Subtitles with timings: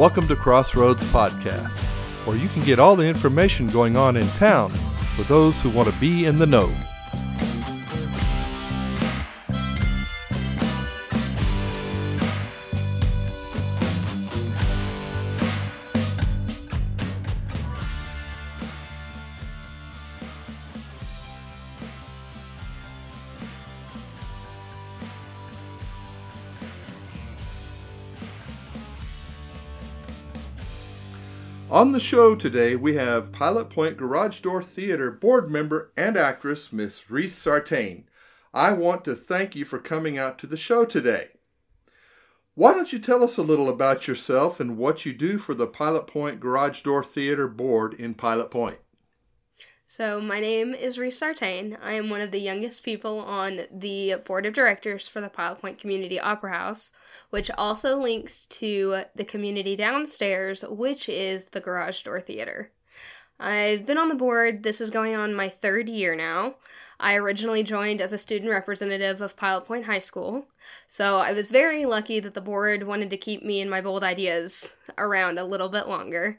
[0.00, 1.78] Welcome to Crossroads Podcast,
[2.24, 4.72] where you can get all the information going on in town
[5.14, 6.74] for those who want to be in the know.
[31.70, 36.72] On the show today, we have Pilot Point Garage Door Theater board member and actress
[36.72, 38.08] Miss Reece Sartain.
[38.52, 41.28] I want to thank you for coming out to the show today.
[42.56, 45.68] Why don't you tell us a little about yourself and what you do for the
[45.68, 48.78] Pilot Point Garage Door Theater board in Pilot Point?
[49.92, 51.76] So, my name is Reece Sartain.
[51.82, 55.60] I am one of the youngest people on the board of directors for the Pilot
[55.60, 56.92] Point Community Opera House,
[57.30, 62.70] which also links to the community downstairs, which is the Garage Door Theater.
[63.40, 66.54] I've been on the board, this is going on my third year now.
[67.00, 70.46] I originally joined as a student representative of Pilot Point High School,
[70.86, 74.04] so I was very lucky that the board wanted to keep me and my bold
[74.04, 76.38] ideas around a little bit longer.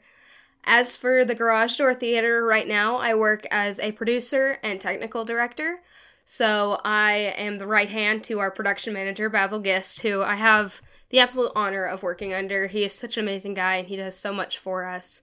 [0.64, 5.24] As for the Garage Door Theater, right now I work as a producer and technical
[5.24, 5.80] director.
[6.24, 10.80] So I am the right hand to our production manager, Basil Gist, who I have
[11.10, 12.68] the absolute honor of working under.
[12.68, 15.20] He is such an amazing guy and he does so much for us.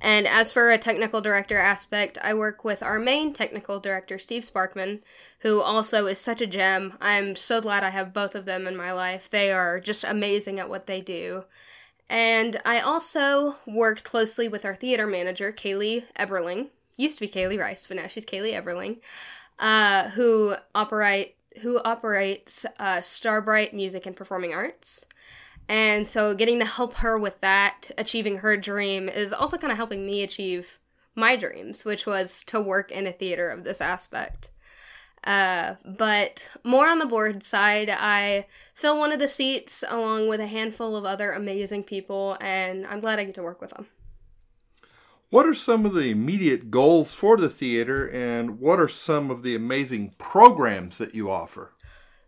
[0.00, 4.42] And as for a technical director aspect, I work with our main technical director, Steve
[4.42, 5.00] Sparkman,
[5.40, 6.98] who also is such a gem.
[7.00, 9.30] I'm so glad I have both of them in my life.
[9.30, 11.44] They are just amazing at what they do.
[12.12, 16.68] And I also worked closely with our theater manager, Kaylee Eberling.
[16.98, 18.98] Used to be Kaylee Rice, but now she's Kaylee Eberling,
[19.58, 25.06] uh, who operate who operates uh, Starbright Music and Performing Arts.
[25.70, 29.78] And so, getting to help her with that, achieving her dream, is also kind of
[29.78, 30.78] helping me achieve
[31.14, 34.50] my dreams, which was to work in a theater of this aspect.
[35.24, 40.40] Uh, but more on the board side, I fill one of the seats along with
[40.40, 43.86] a handful of other amazing people, and I'm glad I get to work with them.
[45.30, 49.42] What are some of the immediate goals for the theater, and what are some of
[49.42, 51.72] the amazing programs that you offer?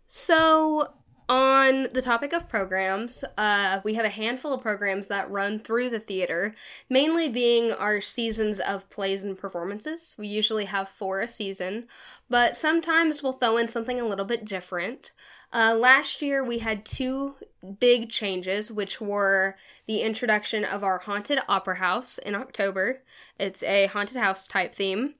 [0.07, 0.93] So,
[1.27, 5.89] on the topic of programs, uh, we have a handful of programs that run through
[5.89, 6.53] the theater,
[6.89, 10.15] mainly being our seasons of plays and performances.
[10.17, 11.87] We usually have four a season,
[12.29, 15.11] but sometimes we'll throw in something a little bit different.
[15.51, 17.35] Uh, last year, we had two
[17.79, 19.55] big changes, which were
[19.87, 23.01] the introduction of our Haunted Opera House in October.
[23.39, 25.15] It's a haunted house type theme.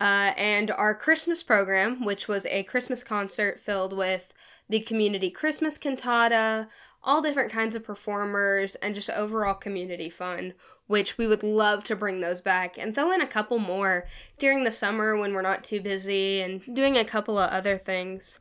[0.00, 4.32] Uh, and our Christmas program, which was a Christmas concert filled with
[4.68, 6.68] the community Christmas cantata,
[7.04, 10.54] all different kinds of performers, and just overall community fun,
[10.86, 14.06] which we would love to bring those back and throw in a couple more
[14.38, 18.40] during the summer when we're not too busy and doing a couple of other things.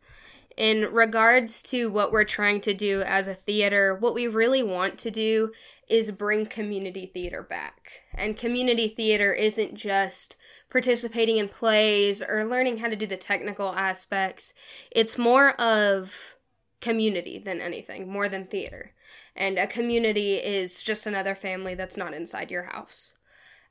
[0.58, 4.98] In regards to what we're trying to do as a theater, what we really want
[5.00, 5.52] to do
[5.88, 8.04] is bring community theater back.
[8.14, 10.36] And community theater isn't just
[10.70, 14.54] participating in plays or learning how to do the technical aspects.
[14.92, 16.36] It's more of
[16.80, 18.94] community than anything, more than theater.
[19.36, 23.16] And a community is just another family that's not inside your house.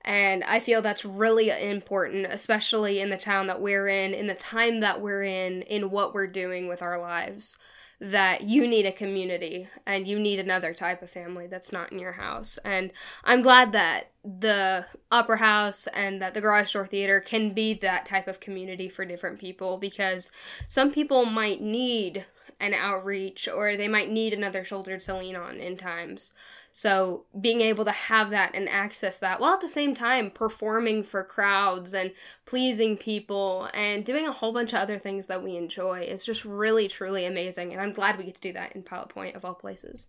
[0.02, 4.34] And I feel that's really important, especially in the town that we're in, in the
[4.34, 7.58] time that we're in, in what we're doing with our lives
[8.00, 11.98] that you need a community and you need another type of family that's not in
[11.98, 12.58] your house.
[12.64, 12.92] And
[13.24, 18.06] I'm glad that the Opera House and that the Garage Door Theater can be that
[18.06, 20.32] type of community for different people because
[20.66, 22.24] some people might need
[22.58, 26.32] an outreach or they might need another shoulder to lean on in times.
[26.72, 31.02] So being able to have that and access that while at the same time performing
[31.02, 32.12] for crowds and
[32.46, 36.44] pleasing people and doing a whole bunch of other things that we enjoy is just
[36.44, 39.44] really truly amazing and I'm glad we get to do that in Pilot Point of
[39.44, 40.08] all places.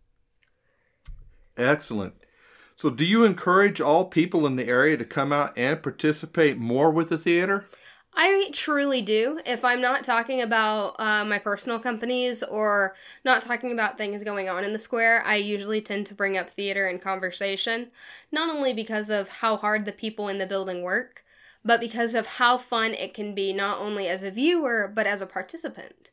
[1.57, 2.13] Excellent.
[2.75, 6.89] So do you encourage all people in the area to come out and participate more
[6.89, 7.65] with the theater?
[8.13, 9.39] I truly do.
[9.45, 12.93] If I'm not talking about uh, my personal companies or
[13.23, 16.49] not talking about things going on in the square, I usually tend to bring up
[16.49, 17.89] theater in conversation,
[18.31, 21.23] not only because of how hard the people in the building work,
[21.63, 25.21] but because of how fun it can be not only as a viewer, but as
[25.21, 26.11] a participant.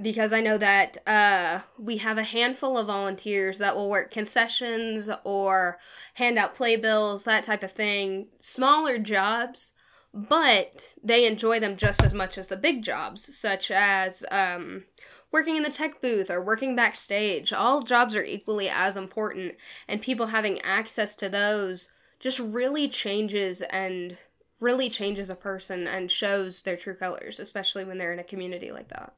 [0.00, 5.10] Because I know that uh, we have a handful of volunteers that will work concessions
[5.24, 5.78] or
[6.14, 9.73] hand out playbills, that type of thing, smaller jobs
[10.14, 14.84] but they enjoy them just as much as the big jobs, such as um,
[15.32, 17.52] working in the tech booth or working backstage.
[17.52, 19.56] All jobs are equally as important,
[19.88, 21.90] and people having access to those
[22.20, 24.16] just really changes and
[24.60, 28.70] really changes a person and shows their true colors, especially when they're in a community
[28.70, 29.14] like that.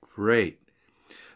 [0.00, 0.58] Great.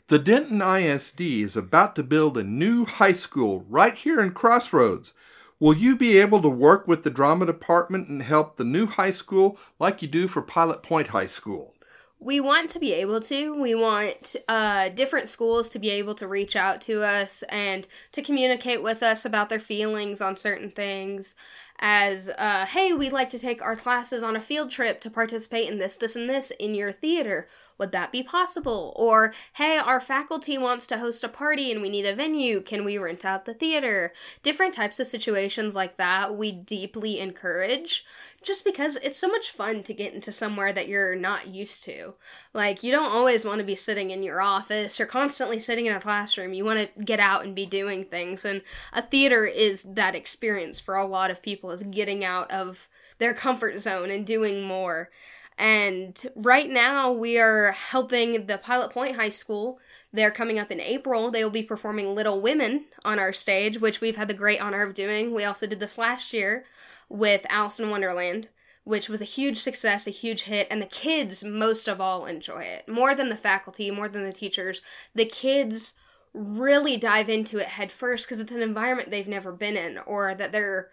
[0.09, 5.15] The Denton ISD is about to build a new high school right here in Crossroads.
[5.61, 9.11] Will you be able to work with the drama department and help the new high
[9.11, 11.75] school like you do for Pilot Point High School?
[12.21, 13.59] we want to be able to.
[13.59, 18.21] We want uh, different schools to be able to reach out to us and to
[18.21, 21.35] communicate with us about their feelings on certain things.
[21.79, 25.71] As, uh, hey, we'd like to take our classes on a field trip to participate
[25.71, 27.49] in this, this, and this in your theater.
[27.81, 28.93] Would that be possible?
[28.95, 32.61] Or, hey, our faculty wants to host a party and we need a venue.
[32.61, 34.13] Can we rent out the theater?
[34.43, 38.05] Different types of situations like that we deeply encourage
[38.43, 42.15] just because it's so much fun to get into somewhere that you're not used to.
[42.53, 45.97] Like, you don't always want to be sitting in your office or constantly sitting in
[45.97, 46.53] a classroom.
[46.53, 48.45] You want to get out and be doing things.
[48.45, 48.61] And
[48.93, 52.89] a theater is that experience for a lot of people, is getting out of
[53.19, 55.11] their comfort zone and doing more.
[55.59, 59.79] And right now, we are helping the Pilot Point High School.
[60.13, 61.31] They're coming up in April.
[61.31, 64.83] They will be performing Little Women on our stage, which we've had the great honor
[64.83, 65.35] of doing.
[65.35, 66.65] We also did this last year
[67.11, 68.49] with Alice in Wonderland,
[68.85, 72.63] which was a huge success, a huge hit, and the kids, most of all, enjoy
[72.63, 72.89] it.
[72.89, 74.81] More than the faculty, more than the teachers.
[75.15, 75.95] The kids
[76.33, 80.35] really dive into it head first because it's an environment they've never been in or
[80.35, 80.89] that they're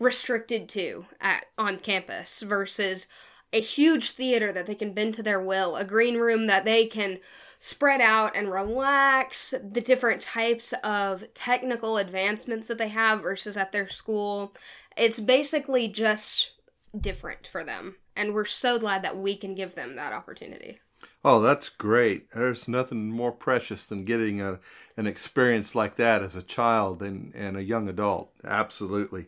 [0.00, 3.08] restricted to at on campus versus
[3.52, 6.86] a huge theater that they can bend to their will, a green room that they
[6.86, 7.18] can
[7.58, 13.72] spread out and relax, the different types of technical advancements that they have versus at
[13.72, 14.54] their school.
[14.96, 16.52] It's basically just
[16.98, 17.96] different for them.
[18.14, 20.80] And we're so glad that we can give them that opportunity.
[21.24, 22.30] Oh, that's great.
[22.32, 24.60] There's nothing more precious than getting a,
[24.96, 28.30] an experience like that as a child and, and a young adult.
[28.44, 29.26] Absolutely.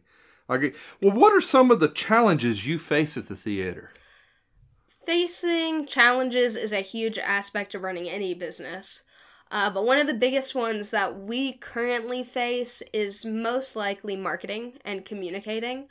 [0.48, 0.72] Okay.
[1.00, 3.92] Well, what are some of the challenges you face at the theater?
[5.10, 9.02] Facing challenges is a huge aspect of running any business.
[9.50, 14.74] Uh, but one of the biggest ones that we currently face is most likely marketing
[14.84, 15.88] and communicating.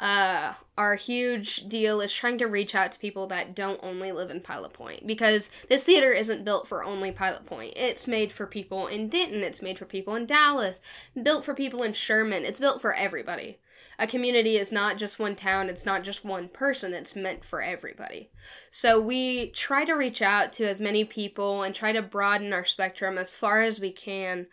[0.00, 4.30] Uh, our huge deal is trying to reach out to people that don't only live
[4.30, 7.74] in Pilot Point because this theater isn't built for only Pilot Point.
[7.76, 10.82] It's made for people in Denton, it's made for people in Dallas,
[11.20, 13.58] built for people in Sherman, it's built for everybody
[13.98, 17.62] a community is not just one town, it's not just one person, it's meant for
[17.62, 18.30] everybody.
[18.70, 22.64] So we try to reach out to as many people and try to broaden our
[22.64, 24.46] spectrum as far as we can.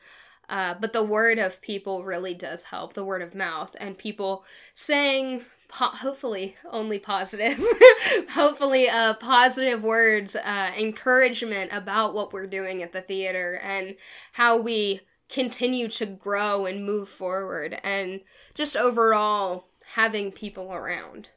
[0.50, 4.44] Uh, but the word of people really does help, the word of mouth, and people
[4.74, 7.58] saying Po- hopefully only positive
[8.32, 13.96] hopefully uh, positive words uh, encouragement about what we're doing at the theater and
[14.34, 18.20] how we continue to grow and move forward and
[18.54, 21.30] just overall having people around.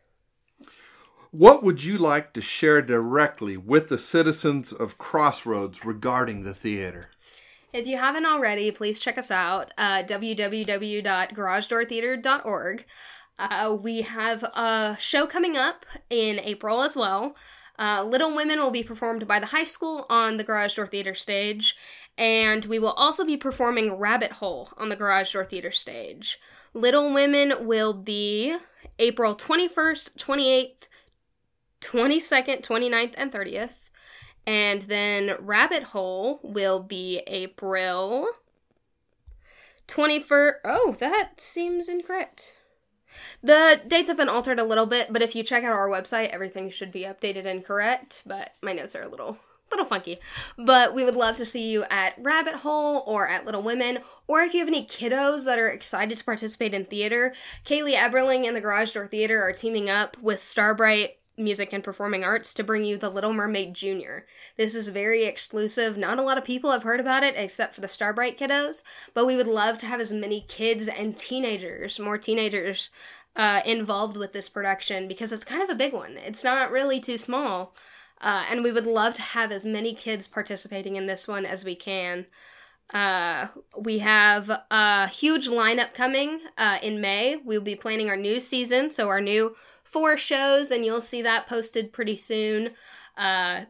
[1.30, 7.10] What would you like to share directly with the citizens of Crossroads regarding the theater?
[7.72, 12.84] If you haven't already, please check us out uh, www.garagedoortheater.org.
[13.38, 17.36] Uh, we have a show coming up in April as well.
[17.78, 21.14] Uh, Little Women will be performed by the high school on the Garage Door Theater
[21.14, 21.76] stage,
[22.16, 26.38] and we will also be performing Rabbit Hole on the Garage Door Theater stage.
[26.72, 28.56] Little Women will be
[29.00, 30.88] April 21st, 28th,
[31.80, 33.90] 22nd, 29th, and 30th.
[34.46, 38.28] And then Rabbit Hole will be April
[39.88, 40.52] 21st.
[40.64, 42.54] Oh, that seems incorrect.
[43.42, 46.28] The dates have been altered a little bit, but if you check out our website,
[46.28, 48.22] everything should be updated and correct.
[48.26, 49.38] But my notes are a little
[49.70, 50.20] little funky.
[50.56, 53.98] But we would love to see you at Rabbit Hole or at Little Women.
[54.26, 58.46] Or if you have any kiddos that are excited to participate in theater, Kaylee Eberling
[58.46, 62.64] and the Garage Door Theater are teaming up with Starbright Music and Performing Arts to
[62.64, 64.26] bring you The Little Mermaid Junior.
[64.56, 65.96] This is very exclusive.
[65.96, 68.82] Not a lot of people have heard about it except for the Starbright kiddos,
[69.14, 72.90] but we would love to have as many kids and teenagers, more teenagers,
[73.36, 76.16] uh, involved with this production because it's kind of a big one.
[76.24, 77.74] It's not really too small.
[78.20, 81.64] Uh, and we would love to have as many kids participating in this one as
[81.64, 82.26] we can.
[82.92, 83.48] Uh,
[83.78, 87.36] we have a huge lineup coming uh, in May.
[87.36, 89.56] We'll be planning our new season, so our new
[89.94, 92.72] four shows, and you'll see that posted pretty soon.
[93.16, 93.60] Uh,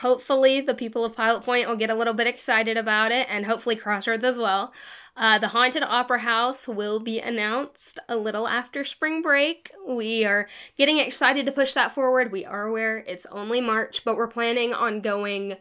[0.00, 3.44] hopefully the people of Pilot Point will get a little bit excited about it, and
[3.44, 4.72] hopefully Crossroads as well.
[5.14, 9.70] Uh, the Haunted Opera House will be announced a little after spring break.
[9.86, 10.48] We are
[10.78, 12.32] getting excited to push that forward.
[12.32, 15.56] We are aware it's only March, but we're planning on going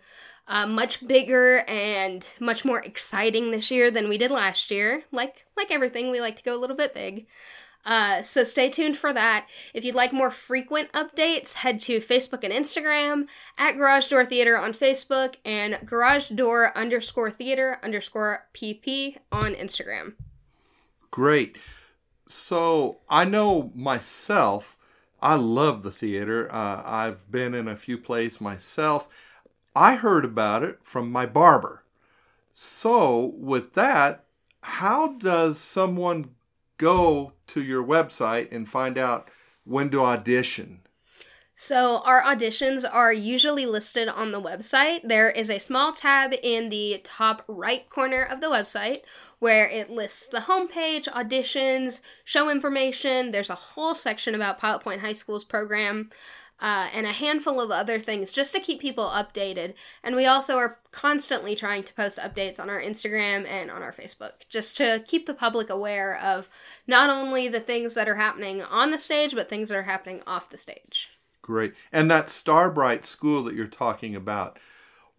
[0.48, 5.04] uh, much bigger and much more exciting this year than we did last year.
[5.12, 7.28] Like like everything, we like to go a little bit big.
[7.90, 9.50] Uh, so stay tuned for that.
[9.74, 13.28] If you'd like more frequent updates, head to Facebook and Instagram
[13.58, 20.14] at Garage Door Theater on Facebook and Garage Door underscore theater underscore PP on Instagram.
[21.10, 21.58] Great.
[22.28, 24.78] So I know myself,
[25.20, 26.48] I love the theater.
[26.54, 29.08] Uh, I've been in a few plays myself.
[29.76, 31.84] I heard about it from my barber.
[32.54, 34.26] So, with that,
[34.62, 36.36] how does someone
[36.80, 39.30] go to your website and find out
[39.64, 40.82] when to audition?
[41.62, 45.02] So, our auditions are usually listed on the website.
[45.04, 49.00] There is a small tab in the top right corner of the website
[49.40, 53.32] where it lists the homepage, auditions, show information.
[53.32, 56.10] There's a whole section about Pilot Point High School's program
[56.62, 59.74] uh, and a handful of other things just to keep people updated.
[60.04, 63.92] And we also are constantly trying to post updates on our Instagram and on our
[63.92, 66.50] Facebook just to keep the public aware of
[66.88, 70.22] not only the things that are happening on the stage, but things that are happening
[70.28, 71.10] off the stage.
[71.42, 71.74] Great.
[71.92, 74.60] And that Starbright school that you're talking about,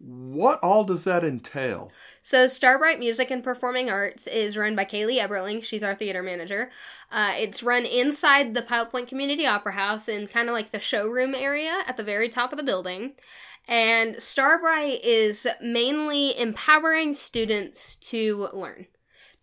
[0.03, 1.91] what all does that entail?
[2.23, 5.63] So, Starbright Music and Performing Arts is run by Kaylee Eberling.
[5.63, 6.71] She's our theater manager.
[7.11, 10.79] Uh, it's run inside the Pilot Point Community Opera House in kind of like the
[10.79, 13.13] showroom area at the very top of the building.
[13.67, 18.87] And Starbright is mainly empowering students to learn.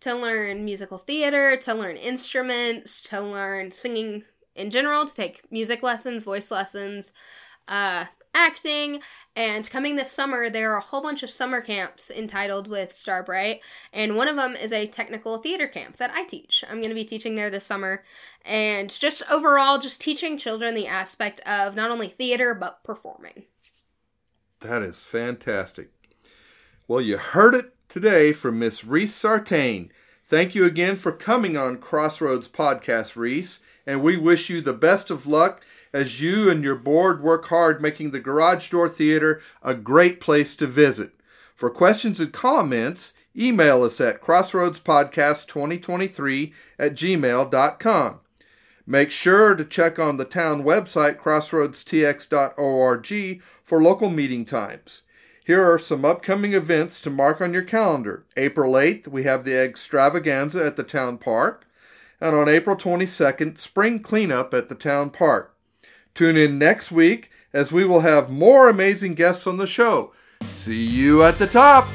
[0.01, 4.23] To learn musical theater, to learn instruments, to learn singing
[4.55, 7.13] in general, to take music lessons, voice lessons,
[7.67, 9.01] uh, acting.
[9.35, 13.61] And coming this summer, there are a whole bunch of summer camps entitled with Starbright,
[13.93, 16.63] and one of them is a technical theater camp that I teach.
[16.69, 18.03] I'm going to be teaching there this summer,
[18.45, 23.45] and just overall, just teaching children the aspect of not only theater but performing.
[24.61, 25.89] That is fantastic.
[26.87, 29.91] Well, you heard it today from Miss Reece Sartain.
[30.25, 35.09] Thank you again for coming on Crossroads Podcast, Reece, and we wish you the best
[35.09, 39.73] of luck as you and your board work hard making the Garage Door Theater a
[39.73, 41.13] great place to visit.
[41.55, 48.19] For questions and comments, email us at crossroadspodcast2023 at gmail.com.
[48.85, 55.03] Make sure to check on the town website, crossroadstx.org, for local meeting times.
[55.45, 58.25] Here are some upcoming events to mark on your calendar.
[58.37, 61.65] April 8th, we have the extravaganza at the town park.
[62.21, 65.55] And on April 22nd, spring cleanup at the town park.
[66.19, 70.11] Tune in next week as we will have more amazing guests on the show.
[70.43, 71.87] See you at the top!